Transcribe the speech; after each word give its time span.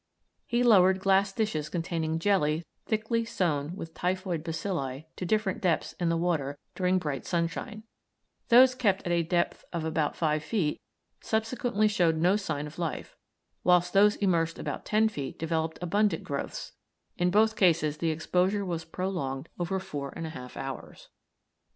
He 0.47 0.63
lowered 0.63 0.99
glass 0.99 1.31
dishes 1.31 1.69
containing 1.69 2.17
jelly 2.17 2.65
thickly 2.87 3.23
sown 3.23 3.75
with 3.75 3.93
typhoid 3.93 4.43
bacilli 4.43 5.05
to 5.15 5.27
different 5.27 5.61
depths 5.61 5.93
in 5.99 6.09
the 6.09 6.17
water 6.17 6.57
during 6.73 6.97
bright 6.97 7.23
sunshine; 7.23 7.83
those 8.49 8.73
kept 8.73 9.03
at 9.05 9.11
a 9.11 9.21
depth 9.21 9.63
of 9.71 9.85
about 9.85 10.15
five 10.15 10.43
feet 10.43 10.81
subsequently 11.19 11.87
showed 11.87 12.17
no 12.17 12.35
sign 12.35 12.65
of 12.65 12.79
life, 12.79 13.15
whilst 13.63 13.93
those 13.93 14.15
immersed 14.15 14.57
about 14.57 14.85
ten 14.85 15.07
feet 15.07 15.37
developed 15.37 15.77
abundant 15.83 16.23
growths; 16.23 16.71
in 17.19 17.29
both 17.29 17.55
cases 17.55 17.97
the 17.97 18.09
exposure 18.09 18.65
was 18.65 18.83
prolonged 18.83 19.49
over 19.59 19.77
four 19.79 20.11
and 20.15 20.25
a 20.25 20.29
half 20.31 20.57
hours. 20.57 21.09